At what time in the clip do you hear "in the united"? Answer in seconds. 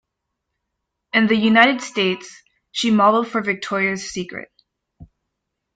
1.13-1.79